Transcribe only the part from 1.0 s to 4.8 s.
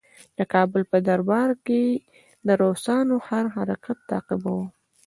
دربار کې یې د روسانو هر حرکت تعقیباوه.